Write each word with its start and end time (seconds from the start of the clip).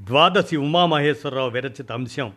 ద్వాదశి 0.00 0.56
ఉమామహేశ్వరరావు 0.56 1.50
విరచిత 1.50 1.92
అంశం 1.92 2.32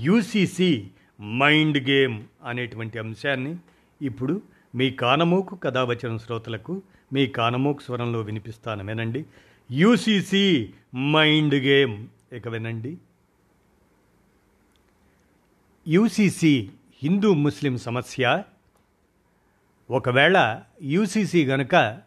UCC 0.00 0.88
mind 1.22 1.88
game 1.88 2.24
అనేటువంటి 2.44 2.98
అంశాన్ని 2.98 3.56
ఇప్పుడు 4.02 4.42
మీ 4.74 4.90
కానమోకు 4.90 5.56
కథావచన 5.56 6.16
శ్రోతలకు 6.16 6.82
మీ 7.12 7.26
కానమోకు 7.26 7.82
స్వరంలో 7.82 8.20
వినిపిస్తాను 8.20 8.84
వినండి. 8.84 9.26
యూసీసీ 9.70 10.68
మైండ్ 10.96 11.54
గేమ్ 11.54 12.06
ఇక 12.32 12.48
వినండి. 12.48 12.98
యూసీసీ 15.88 16.70
హిందూ 17.02 17.34
ముస్లిం 17.34 17.78
సమస్య. 17.78 18.42
ఒకవేళ 19.90 20.62
యూసీసీ 20.82 21.46
గనుక 21.46 22.00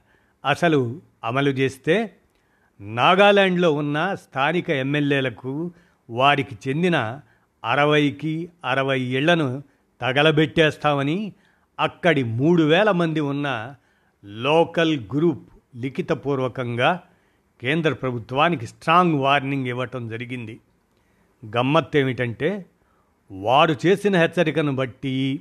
అసలు 0.45 1.01
అమలు 1.23 1.49
చేస్తే 1.49 2.15
నాగాలాండ్లో 2.81 3.71
ఉన్న 3.73 4.15
స్థానిక 4.15 4.69
ఎమ్మెల్యేలకు 4.69 5.71
వారికి 6.09 6.57
చెందిన 6.67 7.19
అరవైకి 7.63 8.49
అరవై 8.65 8.99
ఇళ్ళను 8.99 9.63
తగలబెట్టేస్తామని 10.01 11.33
అక్కడి 11.79 12.23
మూడు 12.23 12.63
వేల 12.63 12.91
మంది 12.91 13.19
ఉన్న 13.19 13.75
లోకల్ 14.25 14.99
గ్రూప్ 14.99 15.49
లిఖితపూర్వకంగా 15.75 16.99
కేంద్ర 17.61 17.93
ప్రభుత్వానికి 17.93 18.67
స్ట్రాంగ్ 18.67 19.15
వార్నింగ్ 19.15 19.67
ఇవ్వటం 19.67 20.09
జరిగింది. 20.09 20.59
గమ్మత్తు 21.55 21.97
ఏమిటంటే 21.97 22.65
వారు 23.31 23.75
చేసిన 23.85 24.17
హెచ్చరికను 24.17 24.75
బట్టి 24.75 25.39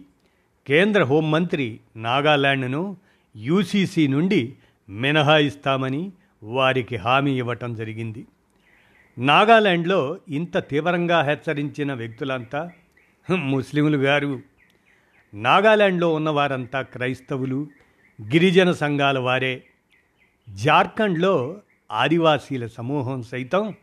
కేంద్ర 0.66 1.04
హోంమంత్రి 1.04 1.80
నాగాలాండ్ను 1.96 2.96
యూసీసీ 3.36 4.06
నుండి 4.06 4.56
మినహాయిస్తామని 4.88 6.12
వారికి 6.42 6.96
హామీ 6.96 7.38
ఇవ్వటం 7.38 7.74
జరిగింది. 7.74 8.26
నాగాలాండ్లో 9.18 10.18
ఇంత 10.28 10.58
తీవ్రంగా 10.58 11.22
హెచ్చరించిన 11.22 11.94
వ్యక్తులంతా 11.94 12.70
ముస్లింలు 13.30 13.96
గారు 13.96 14.40
నాగాలాండ్లో 15.34 16.14
ఉన్నవారంతా 16.14 16.82
క్రైస్తవులు 16.82 17.66
గిరిజన 18.22 18.72
సంఘాల 18.72 19.18
వారే. 19.18 19.64
జార్ఖండ్లో 20.50 21.60
ఆదివాసీల 21.92 22.66
సమూహం 22.66 23.22
సైతం 23.22 23.74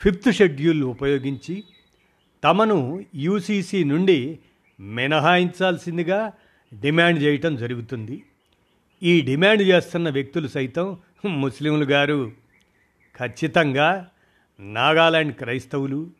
ఫిఫ్త్ 0.00 0.32
షెడ్యూల్ 0.32 0.82
ఉపయోగించి 0.84 1.64
తమను 2.44 3.04
యూసీసీ 3.14 3.84
నుండి 3.84 4.38
మినహాయించాల్సిందిగా 4.80 6.32
డిమాండ్ 6.80 7.22
చేయటం 7.22 7.56
జరుగుతుంది. 7.56 8.22
ఈ 9.02 9.20
డిమాండ్ 9.20 9.62
చేస్తున్న 9.62 10.10
వ్యక్తులు 10.10 10.48
సైతం 10.48 10.96
ముస్లింలు 11.26 11.84
గారు 11.84 12.32
ఖచ్చితంగా 13.16 14.08
నాగాలాండ్ 14.60 15.34
క్రైస్తవులు 15.34 16.10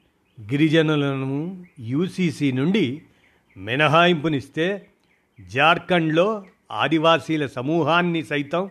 గిరిజనులను 0.41 1.67
యూసీసీ 1.81 2.53
నుండి 2.53 3.03
మినహాయింపునిస్తే 3.57 4.89
జార్ఖండ్లో 5.41 6.47
ఆదివాసీల 6.71 7.47
సమూహాన్ని 7.47 8.23
సైతం 8.23 8.71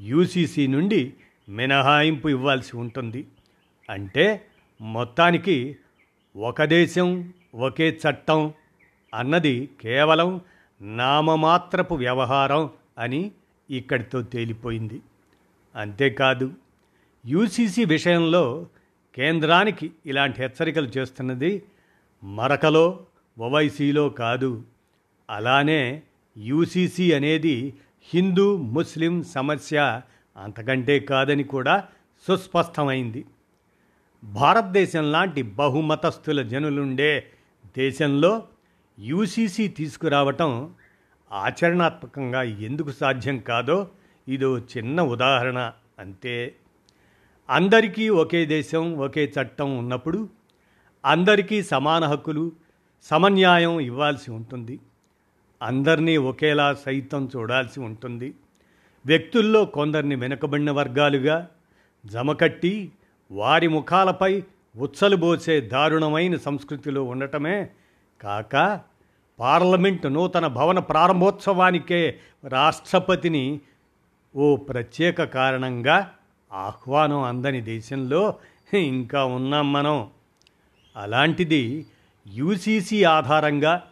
యూసీసీ 0.00 0.66
నుండి 0.66 1.14
మినహాయింపు 1.48 2.28
ఇవ్వాల్సి 2.28 2.76
ఉంటుంది. 2.76 3.26
అంటే 3.90 4.46
మొత్తానికి 4.80 5.76
ఒక 6.36 6.64
దేశం 6.64 7.32
ఒకే 7.54 8.00
చట్టం 8.08 8.52
అన్నది 9.14 9.70
కేవలం 9.80 10.40
నామమాత్రపు 10.80 11.94
వ్యవహారం 11.94 12.70
అని 12.98 13.30
ఇక్కడితో 13.70 14.22
తేలిపోయింది. 14.22 15.00
అంతేకాదు 15.76 16.52
యూసీసీ 17.26 17.84
విషయంలో 17.84 18.66
కేంద్రానికి 19.14 19.90
ఇలాంటి 20.06 20.42
హెచ్చరికలు 20.42 20.86
చేస్తున్నది 20.86 21.62
మరకలో 22.24 23.06
ఓవైసీలో 23.38 24.08
కాదు. 24.08 24.64
అలానే 25.30 26.02
యూసీసీ 26.38 27.12
అనేది 27.12 27.74
హిందూ 28.14 28.56
ముస్లిం 28.56 29.22
సమస్య 29.22 30.02
అంతకంటే 30.36 30.98
కాదని 30.98 31.44
కూడా 31.44 31.84
సుస్పష్టమైంది. 32.28 33.24
భారతదేశం 34.24 35.12
లాంటి 35.12 35.42
బహుమతస్థుల 35.42 36.42
జనులుండే 36.42 37.26
దేశంలో 37.76 38.48
యూసీసీ 38.98 39.68
తీసుకురావటం 39.68 40.74
ఆచరణాత్మకంగా 41.32 42.42
ఎందుకు 42.42 42.90
సాధ్యం 42.90 43.38
కాదో 43.38 43.88
ఇదో 44.28 44.58
చిన్న 44.58 45.00
ఉదాహరణ 45.02 45.72
అంతే 45.98 46.54
అందరికీ 47.50 48.08
ఒకే 48.08 48.46
దేశం 48.46 48.98
ఒకే 48.98 49.32
చట్టం 49.40 49.78
ఉన్నప్పుడు 49.78 50.28
అందరికీ 51.04 51.62
సమాన 51.62 52.04
హక్కులు 52.04 52.52
సమన్యాయం 53.02 53.80
ఇవ్వాల్సి 53.80 54.30
ఉంటుంది. 54.30 54.80
అందరినీ 55.62 56.16
ఒకేలా 56.16 56.74
సైతం 56.74 57.30
చూడాల్సి 57.36 57.80
ఉంటుంది. 57.80 58.34
వ్యక్తుల్లో 59.06 59.64
కొందరిని 59.64 60.16
వెనుకబడిన 60.16 60.70
వర్గాలుగా 60.70 61.48
జమకట్టి 62.06 62.92
వారి 63.30 63.68
ముఖాలపై 63.68 64.42
ఉచ్చలుబోసే 64.76 65.60
దారుణమైన 65.60 66.36
సంస్కృతిలో 66.36 67.04
ఉండటమే 67.04 67.70
కాక 68.20 68.80
పార్లమెంటు 69.38 70.08
నూతన 70.08 70.46
భవన 70.46 70.78
ప్రారంభోత్సవానికే 70.78 72.18
రాష్ట్రపతిని 72.44 73.60
ఓ 74.36 74.56
ప్రత్యేక 74.56 75.24
కారణంగా 75.24 76.12
ఆహ్వానం 76.52 77.22
అందని 77.22 77.60
దేశంలో 77.60 78.34
ఇంకా 78.74 79.24
ఉన్నాం 79.24 79.72
మనం. 79.72 80.10
అలాంటిది 80.96 81.86
యూసీసీ 82.26 83.04
ఆధారంగా 83.04 83.82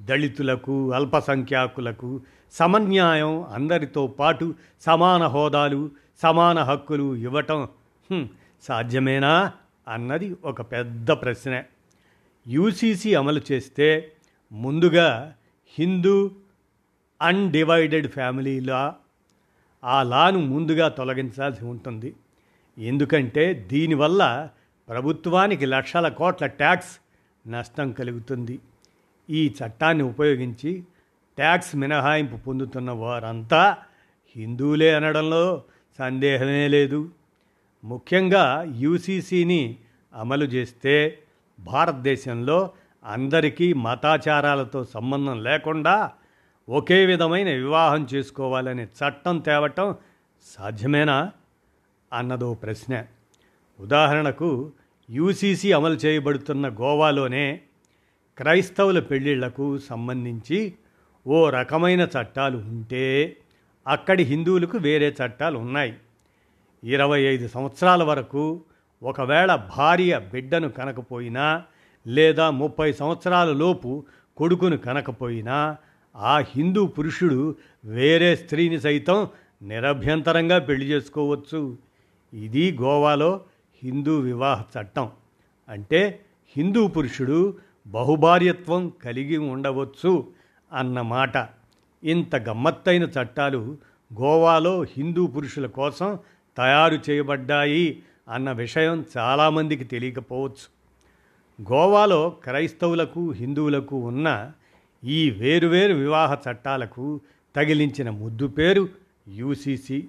దళితులకు 0.00 0.92
అల్పసంఖ్యాకులకు 0.92 2.20
సమన్యాయం 2.52 3.42
అందరితో 3.42 4.06
పాటు 4.06 4.54
సమాన 4.80 5.26
హోదాలు 5.26 5.90
సమాన 6.22 6.58
హక్కులు 6.62 7.16
ఇవ్వటం 7.16 7.68
సాధ్యమేనా 8.62 9.52
అన్నది 9.88 10.36
ఒక 10.44 10.60
పెద్ద 10.62 11.10
ప్రశ్న. 11.10 11.62
యూసీసీ 12.48 13.14
అమలు 13.14 13.40
చేస్తే 13.52 14.12
ముందుగా 14.52 15.34
హిందూ 15.78 16.30
అన్డివైడెడ్ 17.22 18.08
ఫ్యామిలీలా 18.08 18.94
ఆ 19.84 20.02
లాను 20.02 20.38
ముందుగా 20.38 20.88
తొలగించాల్సి 20.88 21.64
ఉంటుంది. 21.64 22.14
ఎందుకంటే 22.78 23.54
దీనివల్ల 23.54 24.48
ప్రభుత్వానికి 24.88 25.66
లక్షల 25.66 26.08
కోట్ల 26.08 26.46
ట్యాక్స్ 26.46 26.98
నష్టం 27.48 27.92
కలుగుతుంది. 27.92 28.58
ఈ 29.30 29.54
చట్టాన్ని 29.60 30.04
ఉపయోగించి 30.04 30.84
ట్యాక్స్ 31.36 31.76
మినహాయింపు 31.76 32.36
పొందుతున్న 32.36 32.90
వారంతా 32.90 33.76
హిందువులే 34.36 34.94
అనడంలో 34.94 35.62
సందేహమే 35.98 36.68
లేదు. 36.68 37.10
ముఖ్యంగా 37.84 38.72
యూసీసీని 38.76 39.76
అమలు 40.14 40.44
చేస్తే 40.44 41.18
భారతదేశంలో 41.60 42.70
అందరికీ 43.04 43.72
మతాచారాలతో 43.72 44.84
సంబంధం 44.84 45.42
లేకుండా 45.42 46.12
ఒకే 46.68 47.06
విధమైన 47.06 47.48
వివాహం 47.48 48.08
చేసుకోవాలనే 48.14 48.84
చట్టం 48.84 49.38
తేవటం 49.38 49.94
సాధ్యమేనా? 50.42 51.32
అన్నదో 52.12 52.54
ప్రశ్న. 52.54 53.04
ఉదాహరణకు 53.80 54.72
యూసీసీ 55.10 55.72
అమలు 55.72 55.94
చేయబడుతున్న 55.94 56.68
గోవాలోనే 56.68 57.60
క్రైస్తవుల 58.38 59.00
పెళ్ళిళ్ళకు 59.00 59.78
సంబంధించి 59.78 60.74
ఓ 61.26 61.50
రకమైన 61.50 62.00
చట్టాలు 62.00 62.58
ఉంటే 62.58 63.36
అక్కడి 63.86 64.22
హిందువులకు 64.22 64.78
వేరే 64.78 65.16
చట్టాలు 65.22 65.58
ఉన్నాయి 65.58 65.94
ఇరవై 66.84 67.20
ఐదు 67.20 67.48
సంవత్సరాల 67.48 68.02
వరకు 68.02 68.64
ఒకవేళ 69.02 69.54
భార్య 69.54 70.18
బిడ్డను 70.18 70.68
కనకపోయినా 70.68 71.64
లేదా 72.06 72.50
ముప్పై 72.50 72.92
సంవత్సరాల 72.92 73.52
లోపు 73.52 74.04
కొడుకును 74.36 74.76
కనకపోయినా 74.76 75.76
ఆ 76.16 76.38
హిందూ 76.38 76.86
పురుషుడు 76.86 77.56
వేరే 77.84 78.36
స్త్రీని 78.36 78.80
సైతం 78.80 79.28
నిరభ్యంతరంగా 79.62 80.58
పెళ్ళి 80.58 80.86
చేసుకోవచ్చు. 80.86 81.76
ఇది 82.34 82.78
గోవాలో 82.82 83.40
హిందూ 83.82 84.18
వివాహ 84.18 84.62
చట్టం. 84.62 85.10
అంటే 85.68 86.20
హిందూ 86.56 86.86
పురుషుడు 86.86 87.56
బహుభార్యత్వం 87.86 88.92
కలిగి 89.04 89.36
ఉండవచ్చు 89.36 90.26
అన్నమాట 90.72 91.48
ఇంత 92.04 92.36
గమ్మత్తైన 92.36 93.02
చట్టాలు 93.02 93.76
గోవాలో 94.20 94.82
హిందూ 94.82 95.26
పురుషుల 95.26 95.66
కోసం 95.66 96.18
తయారు 96.56 96.98
చేయబడ్డాయి 97.10 98.02
అన్న 98.28 98.52
విషయం 98.52 99.04
చాలామందికి 99.18 99.84
తెలియకపోవచ్చు. 99.84 100.82
గోవాలో 101.72 102.30
క్రైస్తవులకు 102.30 103.30
హిందువులకు 103.30 103.96
ఉన్న 103.96 104.52
ఈ 105.04 105.30
వేరువేరు 105.30 105.94
వివాహ 105.94 106.38
చట్టాలకు 106.48 107.20
తగిలించిన 107.56 108.10
ముద్దు 108.10 108.46
పేరు 108.46 108.88
యూసీసీ. 109.28 110.08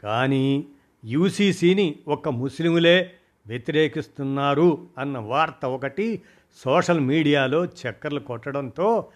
కానీ 0.00 0.64
యూసీసీని 1.04 1.96
ఒక 2.08 2.28
ముస్లిములే 2.28 3.12
వ్యతిరేకిస్తున్నారు 3.46 4.88
అన్న 4.98 5.18
వార్త 5.18 5.64
ఒకటి 5.66 6.22
సోషల్ 6.56 7.00
మీడియాలో 7.00 7.64
చక్కర్లు 7.64 8.20
కొట్టడంతో 8.20 9.08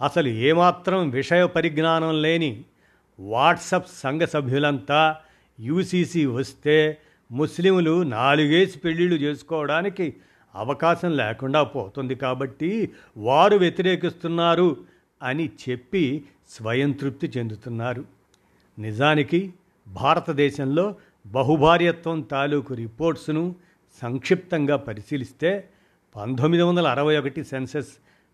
అసలు 0.00 0.28
ఏమాత్రం 0.28 1.10
విషయ 1.10 1.46
పరిజ్ఞానం 1.46 2.22
లేని 2.22 2.64
వాట్సప్ 3.20 3.88
సంఘ 3.88 4.22
సభ్యులంతా 4.22 5.16
యూసీసీ 5.60 6.26
వస్తే 6.26 6.98
ముస్లింలు 7.30 8.02
నాలుగేసి 8.02 8.78
పెళ్ళిళ్ళు 8.78 9.16
చేసుకోవడానికి 9.16 10.16
అవకాశం 10.56 11.10
లేకుండా 11.16 11.62
పోతుంది 11.62 12.14
కాబట్టి 12.14 12.92
వారు 13.16 13.56
వ్యతిరేకిస్తున్నారు 13.56 14.76
అని 15.22 15.50
చెప్పి 15.62 16.24
స్వయం 16.50 16.92
తృప్తి 16.92 17.32
చెందుతున్నారు. 17.38 18.04
నిజానికి 18.78 19.52
భారతదేశంలో 19.88 20.94
బహుభార్యత్వం 21.26 22.20
తాలూకు 22.20 22.74
రిపోర్ట్స్ను 22.74 23.54
సంక్షిప్తంగా 24.02 24.76
పరిశీలిస్తే 24.76 25.68
పంతొమ్మిది 26.16 26.62
వందల 26.62 26.86
అరవై 26.86 27.16
ఒకటి 27.16 27.44
సెన్సెస్ 27.44 27.88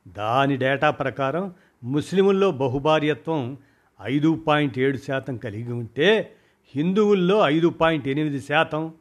దాని 0.09 0.57
డేటా 0.57 0.91
ప్రకారం 0.91 1.55
ముస్లిముల్లో 1.85 2.51
బహుభార్యత్వం 2.51 3.59
ఐదు 4.03 4.45
పాయింట్ 4.47 4.79
ఏడు 4.79 4.99
శాతం 4.99 5.37
కలిగి 5.37 5.73
ఉంటే 5.73 6.31
హిందువుల్లో 6.75 7.49
ఐదు 7.49 7.69
పాయింట్ 7.69 8.09
ఎనిమిది 8.09 8.41
శాతం 8.41 8.93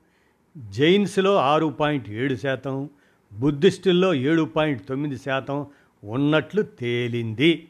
జైన్స్లో 0.57 1.35
ఆరు 1.35 1.65
పాయింట్ 1.65 2.09
ఏడు 2.09 2.35
శాతం 2.35 2.89
బుద్ధిస్టుల్లో 3.33 4.13
ఏడు 4.13 4.41
పాయింట్ 4.41 4.87
తొమ్మిది 4.87 5.17
శాతం 5.17 5.65
ఉన్నట్లు 6.03 6.61
తేలింది. 6.61 7.67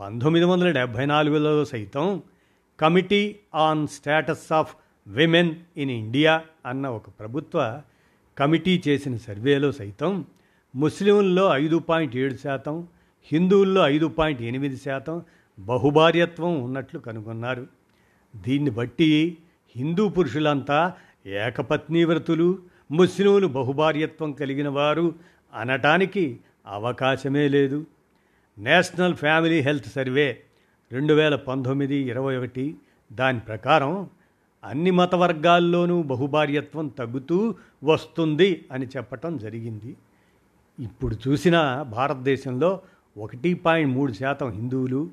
పంతొమ్మిది 0.00 0.46
వందల 0.46 0.70
డెబ్భై 0.70 1.06
నాలుగులో 1.06 1.64
సైతం 1.64 2.22
committee 2.80 3.36
on 3.54 3.88
status 3.88 4.52
of 4.52 4.76
women 5.06 5.54
in 5.76 5.90
India 5.90 6.42
అన్న 6.66 6.88
ఒక 6.88 7.08
ప్రభుత్వ 7.08 7.82
కమిటీ 8.38 8.82
చేసిన 8.88 9.16
సర్వేలో 9.16 9.72
సైతం 9.72 10.24
ముస్లింల్లో 10.76 11.56
ఐదు 11.56 11.78
పాయింట్ 11.78 12.16
ఏడు 12.16 12.34
శాతం 12.34 12.88
హిందువుల్లో 13.32 13.88
ఐదు 13.88 14.06
పాయింట్ 14.06 14.42
ఎనిమిది 14.42 14.76
శాతం 14.76 15.22
బహుభార్యత్వం 15.58 16.62
ఉన్నట్లు 16.62 17.00
కనుగొన్నారు. 17.00 17.66
దీన్ని 18.36 18.70
బట్టి 18.70 19.38
హిందూ 19.76 20.08
పురుషులంతా 20.08 20.94
ఏకపత్ని 21.26 22.04
వ్రతులు 22.04 22.58
ముస్లింలు 22.90 23.46
బహుభార్యత్వం 23.46 24.32
కలిగిన 24.32 24.68
వారు 24.68 25.14
అనటానికి 25.54 26.40
అవకాశమే 26.66 27.48
లేదు. 27.48 27.86
నేషనల్ 28.58 29.14
ఫ్యామిలీ 29.14 29.60
హెల్త్ 29.60 29.86
సర్వే 29.86 30.42
రెండు 30.92 31.14
వేల 31.14 31.34
పంతొమ్మిది 31.34 31.94
ఇరవై 31.94 32.36
ఒకటి 32.36 32.76
దాని 33.12 33.40
ప్రకారం 33.40 34.10
అన్ని 34.64 34.90
మత 34.90 35.14
వర్గాల్లోనూ 35.14 36.02
బహుభార్యత్వం 36.02 36.88
తగ్గుతూ 36.88 37.54
వస్తుంది 37.84 38.64
అని 38.72 38.86
చెప్పటం 38.86 39.36
జరిగింది. 39.36 39.96
ఇప్పుడు 40.80 41.16
చూసిన 41.28 41.86
భారతదేశంలో 41.88 42.80
ఒకటి 43.18 43.54
పాయింట్ 43.54 43.94
మూడు 43.94 44.12
శాతం 44.12 44.50
హిందువులు 44.50 45.10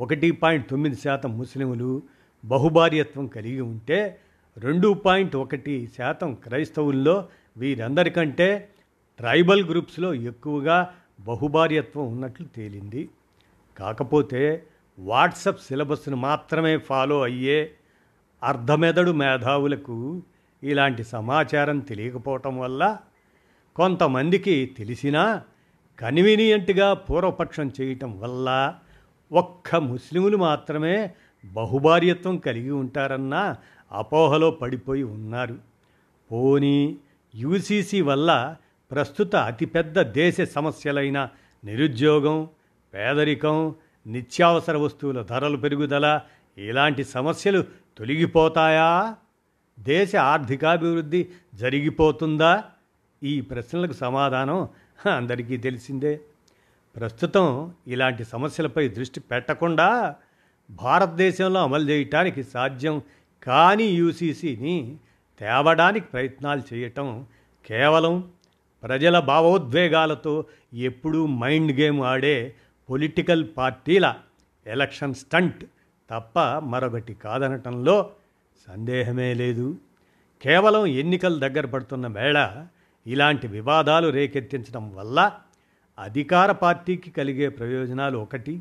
ఒకటి 0.00 0.30
పాయింట్ 0.30 0.70
తొమ్మిది 0.70 0.96
శాతం 0.96 1.38
ముస్లింలు 1.38 2.02
బహుభార్యత్వం 2.44 3.26
కలిగి 3.26 3.60
ఉంటే 3.60 4.18
రెండు 4.58 5.02
పాయింట్ 5.04 5.36
ఒకటి 5.36 5.88
శాతం 5.98 6.34
క్రైస్తవుల్లో 6.34 7.28
వీరందరికంటే 7.56 8.68
ట్రైబల్ 9.18 9.64
గ్రూప్స్లో 9.64 10.14
ఎక్కువగా 10.14 10.92
బహుభార్యత్వం 11.20 12.08
ఉన్నట్లు 12.08 12.46
తేలింది. 12.46 13.08
కాకపోతే 13.78 14.66
వాట్సప్ 14.98 15.60
సిలబస్ను 15.60 16.16
మాత్రమే 16.16 16.76
ఫాలో 16.76 17.22
అయ్యే 17.22 17.72
అర్ధమెదడు 18.42 19.10
మేధావులకు 19.10 20.22
ఇలాంటి 20.62 21.04
సమాచారం 21.04 21.78
తెలియకపోవటం 21.78 22.58
వల్ల 22.58 22.96
కొంతమందికి 23.76 24.74
తెలిసినా 24.78 25.42
కన్వీనియంట్గా 25.98 26.94
పూర్వపక్షం 26.94 27.72
చేయటం 27.80 28.20
వల్ల 28.20 28.74
ఒక్క 29.32 29.76
ముస్లిములు 29.76 30.36
మాత్రమే 30.36 31.10
బహుభార్యత్వం 31.44 32.36
కలిగి 32.36 32.70
ఉంటారన్న 32.70 33.56
అపోహలో 33.92 34.50
పడిపోయి 34.50 35.02
ఉన్నారు. 35.02 35.58
పోనీ 36.32 36.96
యూసీసీ 37.34 38.00
వల్ల 38.00 38.56
ప్రస్తుత 38.90 39.36
అతిపెద్ద 39.36 40.02
దేశ 40.02 40.40
సమస్యలైన 40.40 41.28
నిరుద్యోగం 41.64 42.48
పేదరికం 42.94 43.74
నిత్యావసర 44.06 44.76
వస్తువుల 44.76 45.22
ధరలు 45.22 45.56
పెరుగుదల 45.56 46.20
ఇలాంటి 46.58 47.04
సమస్యలు 47.04 47.64
తొలగిపోతాయా? 47.98 49.14
దేశ 49.78 50.16
ఆర్థికాభివృద్ధి 50.16 51.28
జరిగిపోతుందా? 51.54 52.64
ఈ 53.22 53.40
ప్రశ్నలకు 53.40 53.92
సమాధానం 53.92 54.68
అందరికీ 55.16 55.56
తెలిసిందే. 55.56 56.20
ప్రస్తుతం 56.96 57.72
ఇలాంటి 57.86 58.24
సమస్యలపై 58.24 58.88
దృష్టి 58.88 59.20
పెట్టకుండా 59.20 60.16
భారతదేశంలో 60.70 61.62
అమలు 61.62 61.88
చేయటానికి 61.88 62.42
సాధ్యం 62.42 63.02
కానీ 63.42 63.84
యూసీసీని 63.84 64.96
తేవడానికి 65.40 66.06
ప్రయత్నాలు 66.06 66.62
చేయటం 66.74 67.26
కేవలం 67.66 68.30
ప్రజల 68.82 69.18
భావోద్వేగాలతో 69.18 70.44
ఎప్పుడూ 70.74 71.26
మైండ్ 71.26 71.72
గేమ్ 71.72 72.00
ఆడే 72.00 72.54
పొలిటికల్ 72.90 73.48
పార్టీల 73.56 74.14
ఎలక్షన్ 74.66 75.14
స్టంట్ 75.14 75.64
తప్ప 76.10 76.40
మరొకటి 76.40 77.14
కాదనటంలో 77.14 78.10
సందేహమే 78.68 79.34
లేదు. 79.34 79.76
కేవలం 80.42 80.86
ఎన్నికలు 80.86 81.38
దగ్గర 81.38 81.66
పడుతున్న 81.66 82.06
వేళ 82.06 82.66
ఇలాంటి 83.06 83.46
వివాదాలు 83.46 84.08
రేకెత్తించడం 84.08 84.94
వల్ల 84.94 85.32
అధికార 85.98 86.52
పార్టీకి 86.52 87.10
కలిగే 87.10 87.48
ప్రయోజనాలు 87.48 88.18
ఒకటి. 88.18 88.60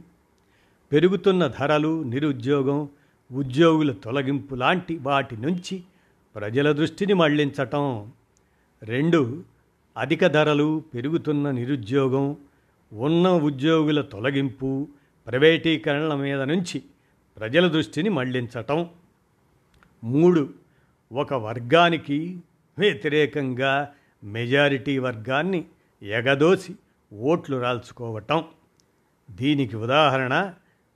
పెరుగుతున్న 0.92 1.48
ధరలు 1.48 2.04
నిరుద్యోగం 2.04 2.90
ఉద్యోగుల 3.32 3.92
తొలగింపు 3.92 4.56
లాంటి 4.56 4.98
వాటి 4.98 5.38
నుంచి 5.38 5.84
ప్రజల 6.36 6.72
దృష్టిని 6.72 7.14
మళ్ళించటం. 7.14 8.12
రెండు 8.84 9.44
అధిక 9.98 10.28
ధరలు 10.28 10.84
పెరుగుతున్న 10.94 11.52
నిరుద్యోగం 11.52 12.38
ఉన్న 12.94 13.30
ఉద్యోగుల 13.30 14.02
తొలగింపు 14.02 14.88
ప్రైవేటీకరణల 15.28 16.16
మీద 16.16 16.42
నుంచి 16.42 16.84
ప్రజల 17.38 17.68
దృష్టిని 17.68 18.10
మళ్ళించటం. 18.10 18.90
మూడు 20.04 20.50
ఒక 21.12 21.34
వర్గానికి 21.34 22.40
వ్యతిరేకంగా 22.80 23.90
మెజారిటీ 24.24 24.98
వర్గాన్ని 24.98 25.66
ఎగదోసి 26.04 26.76
ఓట్లు 27.14 27.58
రాల్చుకోవటం. 27.58 28.44
దీనికి 29.32 29.76
ఉదాహరణ 29.76 30.54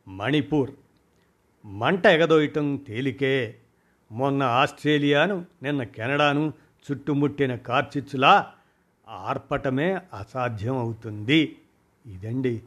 మణిపూర్. 0.07 0.71
మంట 1.65 2.05
ఎగదోయటం 2.05 2.75
తేలికే. 2.75 3.55
మొన్న 4.11 4.43
ఆస్ట్రేలియాను 4.43 5.45
నిన్న 5.63 5.83
కెనడాను 5.83 6.53
చుట్టుముట్టిన 6.91 7.55
కార్చిచ్చులా 7.55 8.51
ఆర్పటమే 9.09 9.93
అసాధ్యం 9.93 10.77
అవుతుంది 10.77 11.57
ఇదండి. 12.05 12.61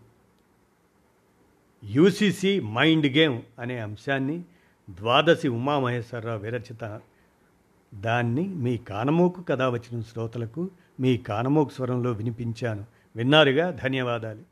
యూసీసీ 1.84 2.60
మైండ్ 2.60 3.06
గేమ్ 3.06 3.42
అనే 3.58 3.78
అంశాన్ని 3.78 4.44
ద్వాదశి 4.90 5.48
ఉమామహేశ్వరరావు 5.48 6.38
విరచిత. 6.38 7.00
దాన్ని 7.94 8.48
మీ 8.48 8.76
కానమోకు 8.76 9.42
కథ 9.42 9.62
వచ్చిన 9.62 10.00
శ్రోతలకు 10.00 10.70
మీ 11.00 11.16
కానమోకు 11.16 11.70
స్వరంలో 11.70 12.12
వినిపించాను. 12.12 12.84
విన్నారుగా? 13.16 13.70
ధన్యవాదాలు. 13.70 14.51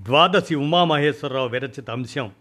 ద్వాదశి 0.00 0.54
ఉమామహేశ్వరరావు 0.54 1.48
విరచిత 1.48 1.90
అంశం 1.90 2.32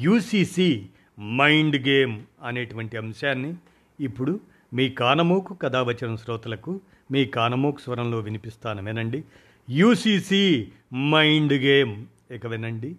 యూసీసీ 0.00 0.86
మైండ్ 1.20 1.88
గేమ్ 1.88 2.22
అనేటువంటి 2.42 2.96
అంశాన్ని 2.96 3.54
ఇప్పుడు 4.00 4.40
మీ 4.74 4.90
కానమూకు 4.90 5.54
కథావచన 5.54 6.16
శ్రోతలకు 6.16 6.80
మీ 7.10 7.24
కానమూకు 7.24 7.80
స్వరంలో 7.80 8.18
వినిపిస్తాను. 8.18 8.84
వినండి. 8.84 9.24
UCC 9.70 10.68
mind 10.94 11.52
game. 11.52 12.06
ఇక 12.30 12.46
వినండి. 12.46 12.96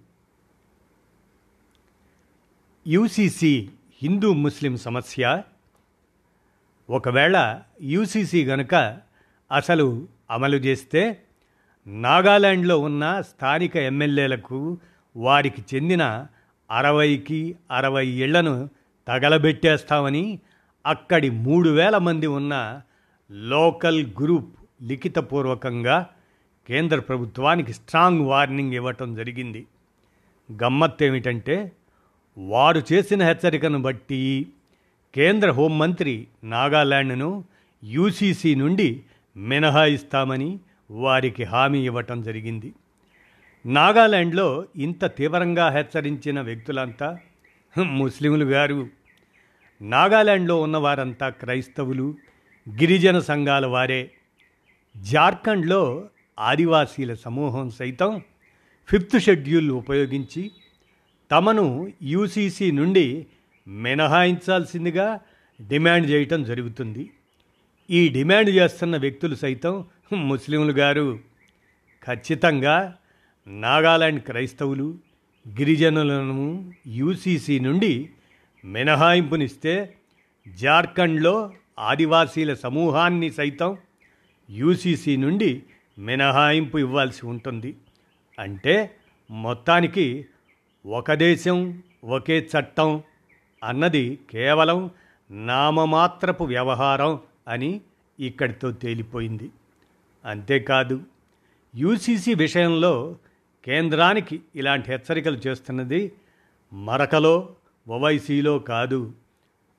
యూసీసీ 2.88 3.70
హిందూ 4.02 4.34
ముస్లిం 4.34 4.78
సమస్య. 4.78 5.44
ఒకవేళ 6.90 7.62
యూసీసీ 7.82 8.46
గనుక 8.46 8.98
అసలు 9.52 10.08
అమలు 10.32 10.56
చేస్తే 10.56 11.22
నాగాలాండ్లో 11.88 12.80
ఉన్న 12.80 13.22
స్థానిక 13.22 13.76
ఎమ్మెల్యేలకు 13.78 14.78
వారికి 15.16 15.64
చెందిన 15.76 16.26
అరవైకి 16.72 17.56
అరవై 17.72 18.08
ఇళ్ళను 18.08 18.70
తగలబెట్టేస్తామని 19.08 20.40
అక్కడి 20.86 21.30
మూడు 21.30 21.70
వేల 21.70 21.98
మంది 21.98 22.28
ఉన్న 22.28 22.82
లోకల్ 23.32 24.06
గ్రూప్ 24.06 24.56
లిఖితపూర్వకంగా 24.82 26.06
కేంద్ర 26.70 27.00
ప్రభుత్వానికి 27.00 27.74
స్ట్రాంగ్ 27.74 28.22
వార్నింగ్ 28.22 28.74
ఇవ్వటం 28.74 29.16
జరిగింది. 29.16 29.68
గమ్మత్తు 30.62 31.04
ఏమిటంటే 31.04 31.72
వారు 32.38 32.84
చేసిన 32.94 33.24
హెచ్చరికను 33.24 33.82
బట్టి 33.82 34.48
కేంద్ర 35.16 35.52
హోంమంత్రి 35.52 36.28
నాగాలాండ్ను 36.44 37.44
యూసీసీ 37.84 38.56
నుండి 38.56 39.04
మినహాయిస్తామని 39.38 40.60
వారికి 40.92 41.44
హామీ 41.44 41.86
ఇవ్వటం 41.86 42.22
జరిగింది. 42.22 42.74
నాగాలాండ్లో 43.66 44.66
ఇంత 44.76 45.06
తీవ్రంగా 45.06 45.70
హెచ్చరించిన 45.70 46.42
వ్యక్తులంతా 46.42 47.18
ముస్లింలు 47.80 48.46
గారు 48.46 48.88
నాగాలాండ్లో 49.82 50.62
ఉన్నవారంతా 50.62 51.30
క్రైస్తవులు 51.30 52.16
గిరిజన 52.70 53.20
సంఘాల 53.20 53.66
వారే 53.66 54.12
జార్ఖండ్లో 54.98 56.10
ఆదివాసీల 56.40 57.14
సమూహం 57.14 57.70
సైతం 57.70 58.22
ఫిఫ్త్ 58.88 59.20
షెడ్యూల్ 59.20 59.72
ఉపయోగించి 59.72 60.52
తమను 61.32 61.92
యూసీసీ 62.02 62.72
నుండి 62.72 63.28
మినహాయించాల్సిందిగా 63.68 65.20
డిమాండ్ 65.62 66.10
చేయటం 66.10 66.44
జరుగుతుంది. 66.44 67.10
ఈ 67.90 68.08
డిమాండ్ 68.08 68.50
చేస్తున్న 68.50 68.98
వ్యక్తులు 68.98 69.36
సైతం 69.36 69.86
ముస్లింలు 70.14 70.72
గారు 70.72 71.20
ఖచ్చితంగా 72.04 72.98
నాగాలాండ్ 73.48 74.22
క్రైస్తవులు 74.22 74.98
గిరిజనులను 75.48 76.74
యూసీసీ 76.88 77.60
నుండి 77.60 78.10
మినహాయింపునిస్తే 78.66 79.96
జార్ఖండ్లో 80.48 81.54
ఆదివాసీల 81.80 82.54
సమూహాన్ని 82.54 83.30
సైతం 83.30 83.78
యూసీసీ 84.50 85.16
నుండి 85.16 85.64
మినహాయింపు 85.98 86.78
ఇవ్వాల్సి 86.78 87.26
ఉంటుంది. 87.26 87.76
అంటే 88.40 88.98
మొత్తానికి 89.32 90.26
ఒక 90.86 91.14
దేశం 91.14 91.82
ఒకే 92.06 92.50
చట్టం 92.58 93.04
అన్నది 93.64 94.20
కేవలం 94.30 94.92
నామమాత్రపు 95.32 96.44
వ్యవహారం 96.44 97.20
అని 97.48 97.82
ఇక్కడితో 98.20 98.72
తేలిపోయింది. 98.72 99.52
అంతేకాదు 100.26 101.04
యూసీసీ 101.76 102.34
విషయంలో 102.34 103.16
కేంద్రానికి 103.66 104.42
ఇలాంటి 104.56 104.92
హెచ్చరికలు 104.92 105.38
చేస్తున్నది 105.48 106.12
మరకలో 106.74 107.56
ఓవైసీలో 107.88 108.60
కాదు. 108.60 109.14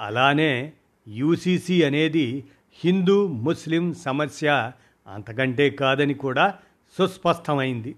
అలానే 0.01 0.73
యూసీసీ 1.09 1.83
అనేది 1.83 2.45
హిందూ 2.85 3.27
ముస్లిం 3.27 3.95
సమస్య 3.95 4.73
అంతకంటే 5.07 5.71
కాదని 5.71 6.15
కూడా 6.15 6.55
సుస్పష్టమైంది. 6.99 7.95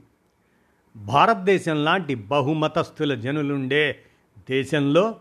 భారతదేశం 0.96 1.84
లాంటి 1.84 2.14
బహుమతస్థుల 2.14 3.14
జనులుండే 3.14 4.00
దేశంలో 4.50 5.20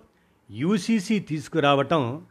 యూసీసీ 0.52 1.20
తీసుకురావటం 1.20 2.26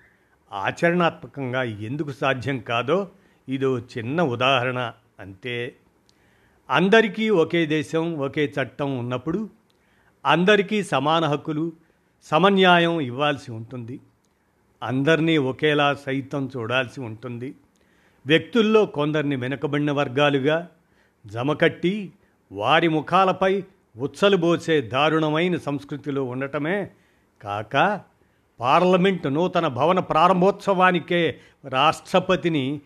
ఆచరణాత్మకంగా 0.53 1.63
ఎందుకు 1.63 2.11
సాధ్యం 2.11 2.59
కాదో 2.59 3.09
ఇదో 3.49 3.79
చిన్న 3.79 4.23
ఉదాహరణ 4.23 4.93
అంతే 5.21 5.75
అందరికీ 6.71 7.29
ఒకే 7.29 7.67
దేశం 7.67 8.19
ఒకే 8.19 8.53
చట్టం 8.61 8.99
ఉన్నప్పుడు 8.99 9.51
అందరికీ 10.25 10.83
సమాన 10.83 11.25
హక్కులు 11.25 11.73
సమన్యాయం 12.25 13.01
ఇవ్వాల్సి 13.01 13.53
ఉంటుంది. 13.53 14.01
అందరినీ 14.83 15.37
ఒకేలా 15.39 15.95
సైతం 15.95 16.51
చూడాల్సి 16.57 17.01
ఉంటుంది. 17.01 17.55
వ్యక్తుల్లో 18.27 18.87
కొందరిని 18.87 19.37
వెనుకబడిన 19.37 19.93
వర్గాలుగా 19.93 20.69
జమకట్టి 21.27 22.13
వారి 22.53 22.89
ముఖాలపై 22.89 23.63
ఉచ్చలుబోసే 23.97 24.81
దారుణమైన 24.81 25.57
సంస్కృతిలో 25.57 26.25
ఉండటమే 26.25 26.91
కాక 27.43 28.01
పార్లమెంటు 28.61 29.29
నూతన 29.29 29.67
భవన 29.69 30.01
ప్రారంభోత్సవానికే 30.01 31.41
రాష్ట్రపతిని 31.65 32.81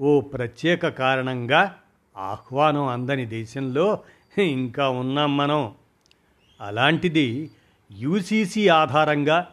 ఓ 0.00 0.20
ప్రత్యేక 0.20 0.88
కారణంగా 0.88 1.74
ఆహ్వానం 2.16 2.86
అందని 2.86 3.26
దేశంలో 3.26 3.98
ఇంకా 4.38 4.88
ఉన్నాం 4.88 5.36
మనం. 5.36 5.74
అలాంటిది 6.60 7.50
యూసీసీ 7.92 8.68
ఆధారంగా 8.68 9.46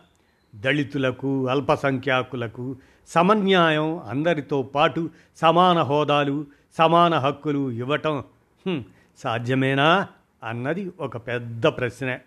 దళితులకు 0.55 1.47
అల్పసంఖ్యాకులకు 1.47 2.75
సమన్యాయం 3.07 3.99
అందరితో 3.99 4.61
పాటు 4.63 5.09
సమాన 5.37 5.81
హోదాలు 5.81 6.45
సమాన 6.77 7.15
హక్కులు 7.15 7.71
ఇవ్వటం 7.71 8.23
సాధ్యమేనా 9.17 10.07
అన్నది 10.43 10.91
ఒక 10.99 11.17
పెద్ద 11.17 11.67
ప్రశ్న. 11.67 12.19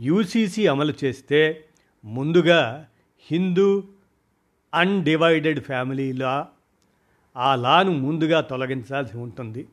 యూసీసీ 0.00 0.66
అమలు 0.66 0.94
చేస్తే 1.04 1.64
ముందుగా 2.04 2.86
హిందూ 3.30 3.82
అన్డివైడెడ్ 4.74 5.60
ఫ్యామిలీలా 5.60 6.48
ఆ 7.36 7.54
లాను 7.54 7.90
ముందుగా 7.90 8.40
తొలగించాల్సి 8.40 9.16
ఉంటుంది. 9.16 9.66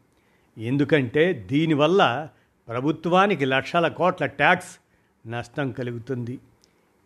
ఎందుకంటే 0.58 1.34
దీనివల్ల 1.34 2.30
ప్రభుత్వానికి 2.68 3.46
లక్షల 3.46 3.88
కోట్ల 3.88 4.26
ట్యాక్స్ 4.26 4.78
నష్టం 5.28 5.72
కలుగుతుంది. 5.72 6.40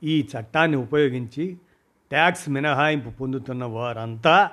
ఈ 0.04 0.28
చట్టాన్ని 0.34 0.78
ఉపయోగించి 0.78 1.58
ట్యాక్స్ 2.12 2.50
మినహాయింపు 2.50 3.10
పొందుతున్న 3.10 3.66
వారంతా 3.66 4.52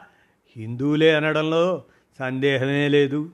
హిందువులే 0.56 1.14
అనడంలో 1.14 1.84
సందేహమే 2.18 2.88
లేదు. 2.88 3.30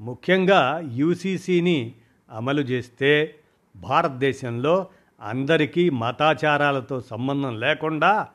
ముఖ్యంగా 0.00 0.90
యూసీసీని 0.92 1.94
అమలు 2.30 2.60
చేస్తే 2.60 3.34
భారతదేశంలో 3.76 4.86
అందరికీ 5.20 5.90
మతాచారాలతో 5.90 7.00
సంబంధం 7.00 7.60
లేకుండా 7.60 8.28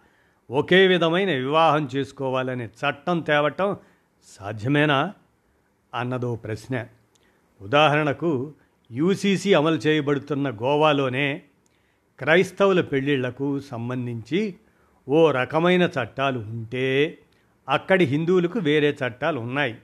ఒకే 0.50 0.88
విధమైన 0.88 1.30
వివాహం 1.30 1.90
చేసుకోవాలనే 1.96 2.66
చట్టం 2.66 3.20
తేవటం 3.20 3.78
సాధ్యమేనా? 4.28 5.14
అన్నదో 5.94 6.36
ప్రశ్న. 6.36 6.86
ఉదాహరణకు 7.62 8.54
యూసీసీ 8.92 9.54
అమలు 9.54 9.76
చేయబడుతున్న 9.76 10.50
గోవాలోనే 10.50 11.42
క్రైస్తవుల 12.20 12.82
పెళ్ళిళ్ళకు 12.82 13.60
సంబంధించి 13.60 14.56
ఓ 15.08 15.32
రకమైన 15.32 15.84
చట్టాలు 15.84 16.40
ఉంటే 16.40 17.18
అక్కడి 17.70 18.06
హిందువులకు 18.06 18.60
వేరే 18.60 18.98
చట్టాలు 19.04 19.40
ఉన్నాయి 19.40 19.76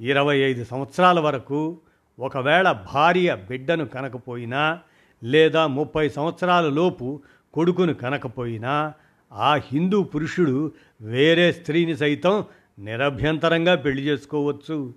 ఇరవై 0.00 0.38
ఐదు 0.38 0.64
సంవత్సరాల 0.64 1.18
వరకు 1.18 1.80
ఒకవేళ 2.18 2.72
భార్య 2.72 3.34
బిడ్డను 3.34 3.86
కనకపోయినా 3.86 4.80
లేదా 5.24 5.66
ముప్పై 5.66 6.08
సంవత్సరాల 6.08 6.68
లోపు 6.68 7.20
కొడుకును 7.54 7.94
కనకపోయినా 7.94 8.94
ఆ 9.32 9.54
హిందూ 9.54 10.02
పురుషుడు 10.02 10.72
వేరే 11.00 11.52
స్త్రీని 11.52 11.96
సైతం 11.96 12.44
నిరభ్యంతరంగా 12.78 13.74
పెళ్ళి 13.74 14.02
చేసుకోవచ్చు. 14.02 14.94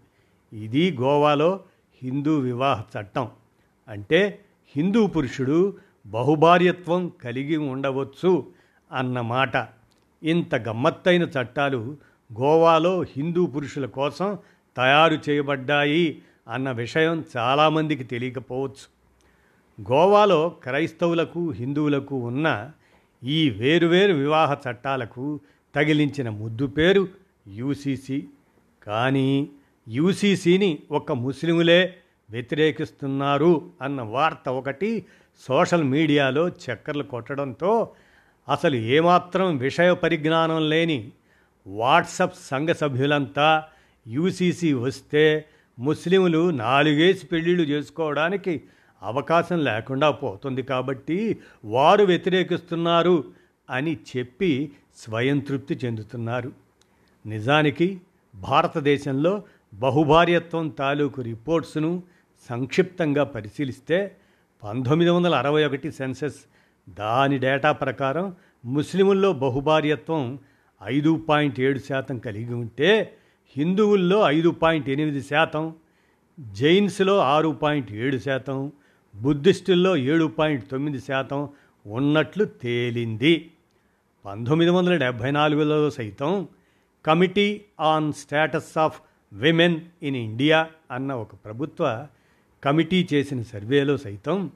ఇది 0.54 0.98
గోవాలో 1.02 1.60
హిందూ 2.04 2.40
వివాహ 2.40 2.82
చట్టం. 2.82 3.30
అంటే 3.90 4.40
హిందూ 4.76 5.08
పురుషుడు 5.08 5.78
బహుభార్యత్వం 6.06 7.12
కలిగి 7.24 7.58
ఉండవచ్చు 7.58 8.46
అన్నమాట 8.92 9.68
ఇంత 10.24 10.56
గమ్మత్తైన 10.56 11.22
చట్టాలు 11.22 11.98
గోవాలో 12.40 13.02
హిందూ 13.02 13.46
పురుషుల 13.46 13.86
కోసం 13.86 14.38
తయారు 14.78 15.20
చేయబడ్డాయి 15.30 16.22
అన్న 16.48 16.72
విషయం 16.72 17.26
చాలామందికి 17.38 18.04
తెలియకపోవచ్చు. 18.04 19.02
గోవాలో 19.92 20.50
క్రైస్తవులకు 20.50 21.52
హిందువులకు 21.52 22.16
ఉన్న 22.16 22.72
ఈ 23.24 23.50
వేరువేరు 23.50 24.14
వివాహ 24.14 24.54
చట్టాలకు 24.54 25.40
తగిలించిన 25.76 26.30
ముద్దు 26.30 26.68
పేరు 26.68 27.08
యూసీసీ. 27.48 28.28
కానీ 28.88 29.50
యూసీసీని 29.88 30.80
ఒక 30.92 31.12
ముస్లిములే 31.12 31.96
వ్యతిరేకిస్తున్నారు 32.32 33.72
అన్న 33.82 34.02
వార్త 34.02 34.50
ఒకటి 34.50 35.06
సోషల్ 35.40 35.84
మీడియాలో 35.84 36.50
చక్కర్లు 36.50 37.04
కొట్టడంతో 37.04 37.92
అసలు 38.50 38.76
ఏమాత్రం 38.76 39.58
విషయ 39.58 39.94
పరిజ్ఞానం 39.94 40.70
లేని 40.70 41.12
వాట్సప్ 41.68 42.36
సంఘ 42.36 42.70
సభ్యులంతా 42.70 43.64
యూసీసీ 44.08 44.74
వస్తే 44.74 45.46
ముస్లిములు 45.80 46.52
నాలుగేసి 46.52 47.26
పెళ్ళిళ్ళు 47.26 47.64
చేసుకోవడానికి 47.64 48.64
అవకాశం 49.04 49.60
లేకుండా 49.60 50.12
పోతుంది 50.12 50.64
కాబట్టి 50.64 51.40
వారు 51.66 52.04
వ్యతిరేకిస్తున్నారు 52.04 53.24
అని 53.70 53.98
చెప్పి 54.12 54.72
స్వయం 54.98 55.40
తృప్తి 55.40 55.80
చెందుతున్నారు. 55.86 56.52
నిజానికి 57.26 58.02
భారతదేశంలో 58.36 59.44
బహుభార్యత్వం 59.74 60.70
తాలూకు 60.70 61.22
రిపోర్ట్స్ను 61.22 62.04
సంక్షిప్తంగా 62.50 63.24
పరిశీలిస్తే 63.24 64.16
పంతొమ్మిది 64.64 65.10
వందల 65.10 65.36
అరవై 65.36 65.64
ఒకటి 65.64 65.92
సెన్సెస్ 65.92 66.40
దాని 66.90 67.40
డేటా 67.40 67.72
ప్రకారం 67.72 68.36
ముస్లిముల్లో 68.66 69.34
బహుభార్యత్వం 69.34 70.40
ఐదు 70.84 71.26
పాయింట్ 71.30 71.60
ఏడు 71.60 71.80
శాతం 71.80 72.18
కలిగి 72.18 72.54
ఉంటే 72.54 73.12
హిందువుల్లో 73.56 74.30
ఐదు 74.32 74.50
పాయింట్ 74.50 74.90
ఎనిమిది 74.90 75.22
శాతం 75.22 75.74
జైన్స్లో 76.40 77.18
ఆరు 77.18 77.50
పాయింట్ 77.50 77.92
ఏడు 77.92 78.18
శాతం 78.18 78.72
బుద్ధిస్టుల్లో 79.16 79.98
ఏడు 79.98 80.26
పాయింట్ 80.26 80.70
తొమ్మిది 80.70 81.00
శాతం 81.00 81.50
ఉన్నట్లు 81.88 82.46
తేలింది. 82.46 83.52
పంతొమ్మిది 84.26 84.72
వందల 84.72 84.98
డెబ్భై 84.98 85.32
నాలుగులో 85.32 85.90
సైతం 85.90 86.48
committee 87.06 87.62
on 87.80 88.14
status 88.14 88.78
of 88.78 89.02
women 89.34 89.80
in 90.04 90.16
India 90.16 90.68
అన్న 90.92 91.14
ఒక 91.14 91.36
ప్రభుత్వ 91.36 92.08
కమిటీ 92.64 93.08
చేసిన 93.14 93.42
సర్వేలో 93.42 93.98
సైతం 93.98 94.52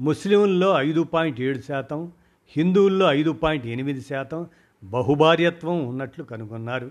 ముస్లింల్లో 0.00 0.80
ఐదు 0.80 1.02
పాయింట్ 1.02 1.40
ఏడు 1.40 1.58
శాతం 1.58 2.12
హిందువుల్లో 2.56 3.12
ఐదు 3.12 3.30
పాయింట్ 3.30 3.66
ఎనిమిది 3.66 4.00
శాతం 4.00 4.46
బహుభార్యత్వం 4.84 5.88
ఉన్నట్లు 5.88 6.24
కనుగొన్నారు. 6.24 6.90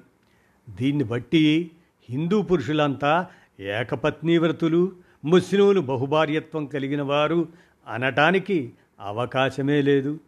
దీన్ని 0.70 1.04
బట్టి 1.04 1.72
హిందూ 2.10 2.42
పురుషులంతా 2.42 3.28
ఏకపత్ని 3.60 4.38
వ్రతులు 4.38 4.92
ముస్లింలు 5.26 5.82
బహుభార్యత్వం 5.82 6.66
కలిగిన 6.66 7.02
వారు 7.02 7.48
అనటానికి 7.88 8.74
అవకాశమే 9.00 9.82
లేదు. 9.82 10.20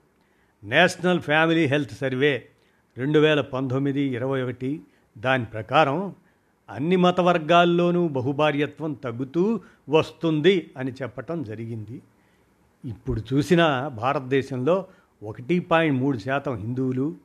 నేషనల్ 0.63 1.19
ఫ్యామిలీ 1.19 1.65
హెల్త్ 1.65 1.91
సర్వే 1.91 2.47
రెండు 2.97 3.19
వేల 3.19 3.41
పంతొమ్మిది 3.41 4.01
ఇరవై 4.01 4.41
ఒకటి 4.41 4.81
దాని 5.17 5.45
ప్రకారం 5.45 6.15
అన్ని 6.69 6.95
మత 6.95 7.21
వర్గాల్లోనూ 7.21 8.07
బహుభార్యత్వం 8.07 8.93
తగ్గుతూ 8.93 9.59
వస్తుంది 9.89 10.71
అని 10.77 10.91
చెప్పటం 10.91 11.43
జరిగింది. 11.43 12.01
ఇప్పుడు 12.85 13.21
చూసిన 13.33 13.91
భారతదేశంలో 13.95 14.85
ఒకటి 15.23 15.59
పాయింట్ 15.59 16.01
మూడు 16.01 16.17
శాతం 16.17 16.55
హిందువులు 16.55 17.15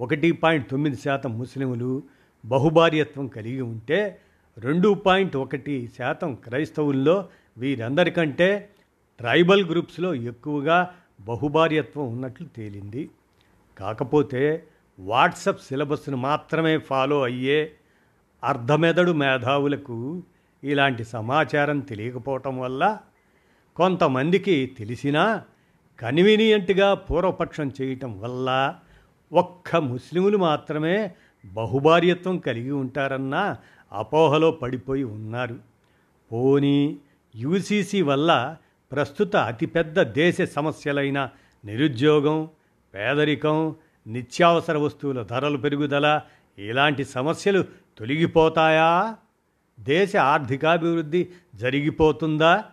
ఒకటి 0.00 0.32
పాయింట్ 0.32 0.70
తొమ్మిది 0.70 0.96
శాతం 0.96 1.38
ముస్లింలు 1.38 2.02
బహుభార్యత్వం 2.46 3.26
కలిగి 3.26 3.62
ఉంటే 3.62 4.18
రెండు 4.58 5.02
పాయింట్ 5.06 5.36
ఒకటి 5.36 5.90
శాతం 5.98 6.34
క్రైస్తవుల్లో 6.34 7.28
వీరందరికంటే 7.58 8.70
ట్రైబల్ 9.20 9.64
గ్రూప్స్లో 9.64 10.14
ఎక్కువగా 10.14 10.90
బహుభార్యత్వం 11.20 12.08
ఉన్నట్లు 12.08 12.46
తేలింది. 12.56 13.10
కాకపోతే 13.78 14.66
వాట్సప్ 14.98 15.60
సిలబస్ను 15.60 16.16
మాత్రమే 16.16 16.78
ఫాలో 16.78 17.22
అయ్యే 17.22 17.72
అర్ధమెదడు 18.44 19.12
మేధావులకు 19.12 20.22
ఇలాంటి 20.64 21.04
సమాచారం 21.04 21.80
తెలియకపోవటం 21.80 22.58
వల్ల 22.58 22.98
కొంతమందికి 23.76 24.66
తెలిసినా 24.78 25.42
కన్వీనియంట్గా 25.98 26.94
పూర్వపక్షం 26.94 27.72
చేయటం 27.82 28.20
వల్ల 28.20 28.74
ఒక్క 29.32 29.76
ముస్లిములు 29.76 30.38
మాత్రమే 30.38 31.12
బహుభార్యత్వం 31.44 32.38
కలిగి 32.38 32.70
ఉంటారన్న 32.70 33.56
అపోహలో 33.92 34.50
పడిపోయి 34.50 35.04
ఉన్నారు. 35.04 35.58
పోనీ 36.32 36.98
యూసీసీ 37.36 38.02
వల్ల 38.02 38.56
ప్రస్తుత 38.92 39.36
అతిపెద్ద 39.36 40.02
దేశ 40.02 40.40
సమస్యలైన 40.40 41.28
నిరుద్యోగం 41.64 42.48
పేదరికం 42.94 43.74
నిత్యావసర 44.06 44.76
వస్తువుల 44.76 45.22
ధరలు 45.22 45.56
పెరుగుదల 45.56 46.20
ఇలాంటి 46.58 47.04
సమస్యలు 47.04 47.64
తొలగిపోతాయా? 47.98 49.16
దేశ 49.80 50.16
ఆర్థికాభివృద్ధి 50.16 51.28
జరిగిపోతుందా? 51.54 52.64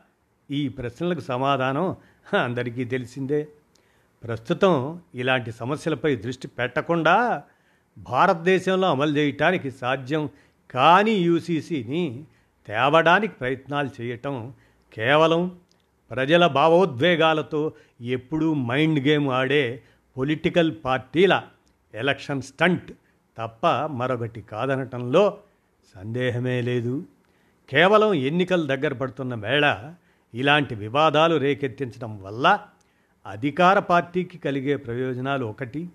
ఈ 0.51 0.67
ప్రశ్నలకు 0.67 1.19
సమాధానం 1.19 1.95
అందరికీ 2.43 2.83
తెలిసిందే. 2.83 3.47
ప్రస్తుతం 4.23 4.99
ఇలాంటి 5.15 5.51
సమస్యలపై 5.51 6.15
దృష్టి 6.15 6.47
పెట్టకుండా 6.47 7.43
భారతదేశంలో 7.97 8.89
అమలు 8.89 9.17
చేయటానికి 9.17 9.71
సాధ్యం 9.71 10.29
కానీ 10.73 11.11
యూసీసీని 11.11 12.25
తేవడానికి 12.67 13.33
ప్రయత్నాలు 13.33 13.89
చేయటం 14.01 14.53
కేవలం 14.93 15.57
ప్రజల 16.11 16.47
భావోద్వేగాలతో 16.47 17.73
ఎప్పుడూ 18.01 18.53
మైండ్ 18.53 18.99
గేమ్ 18.99 19.27
ఆడే 19.29 19.83
పొలిటికల్ 20.17 20.75
పార్టీల 20.85 21.43
ఎలక్షన్ 21.95 22.41
స్టంట్ 22.41 22.91
తప్ప 23.37 23.67
మరొకటి 23.67 24.41
కాదనటంలో 24.41 25.37
సందేహమే 25.95 26.61
లేదు. 26.61 27.05
కేవలం 27.69 28.13
ఎన్నికలు 28.13 28.65
దగ్గర 28.65 28.93
పడుతున్న 28.93 29.35
వేళ 29.35 29.93
ఇలాంటి 30.33 30.75
వివాదాలు 30.75 31.35
రేకెత్తించడం 31.35 32.23
వల్ల 32.23 32.59
అధికార 33.25 33.79
పార్టీకి 33.79 34.37
కలిగే 34.37 34.75
ప్రయోజనాలు 34.75 35.45
ఒకటి. 35.45 35.89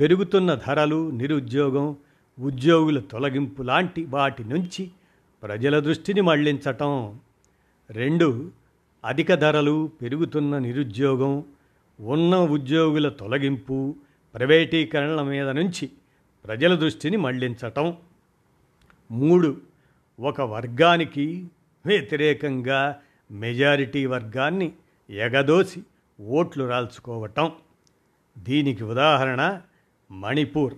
పెరుగుతున్న 0.00 0.54
ధరలు 0.54 1.10
నిరుద్యోగం 1.10 1.96
ఉద్యోగుల 2.38 3.00
తొలగింపు 3.00 3.62
లాంటి 3.62 4.04
వాటి 4.04 4.44
నుంచి 4.44 4.90
ప్రజల 5.42 5.78
దృష్టిని 5.78 6.20
మళ్ళించటం. 6.20 7.20
రెండు 7.90 8.50
అధిక 9.04 9.34
ధరలు 9.34 9.90
పెరుగుతున్న 10.02 10.58
నిరుద్యోగం 10.58 11.44
ఉన్న 12.00 12.36
ఉద్యోగుల 12.36 13.08
తొలగింపు 13.08 13.94
ప్రైవేటీకరణల 14.34 15.22
మీద 15.22 15.48
నుంచి 15.48 15.90
ప్రజల 16.46 16.74
దృష్టిని 16.74 17.16
మళ్ళించటం. 17.16 17.96
మూడు 19.10 19.60
ఒక 20.20 20.40
వర్గానికి 20.40 21.46
వ్యతిరేకంగా 21.86 22.96
మెజారిటీ 23.30 24.06
వర్గాన్ని 24.06 24.72
ఎగదోసి 25.10 25.82
ఓట్లు 26.20 26.64
రాల్చుకోవటం. 26.64 27.52
దీనికి 28.38 28.84
ఉదాహరణ 28.84 29.60
మణిపూర్. 30.10 30.74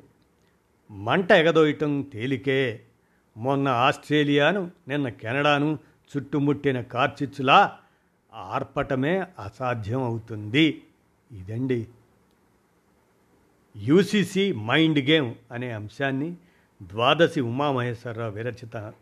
మంట 0.91 1.33
ఎగదోయటం 1.33 2.03
తేలికే. 2.03 2.81
మొన్న 3.37 3.69
ఆస్ట్రేలియాను 3.69 4.71
నిన్న 4.89 5.09
కెనడాను 5.09 5.79
చుట్టుముట్టిన 6.17 6.81
కార్చిచ్చులా 6.81 7.79
ఆర్పటమే 8.35 9.19
అసాధ్యం 9.19 10.03
అవుతుంది 10.03 10.83
ఇదండి 11.33 11.87
యూసీసీ 13.77 14.53
మైండ్ 14.53 14.99
గేమ్ 14.99 15.35
అనే 15.53 15.73
అంశాన్ని 15.73 16.37
ద్వాదశి 16.83 17.41
ఉమామహేశ్వరరావు 17.41 18.33
విరచిత. 18.33 18.93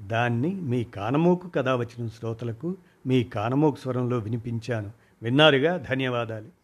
దాన్ని 0.00 0.54
మీ 0.54 0.84
కానమోకు 0.84 1.48
కథ 1.48 1.68
వచ్చిన 1.68 2.08
శ్రోతలకు 2.08 2.76
మీ 3.06 3.24
కానమోకు 3.24 3.76
స్వరంలో 3.76 4.18
వినిపించాను. 4.18 4.92
విన్నారుగా? 5.22 5.76
ధన్యవాదాలు. 5.76 6.57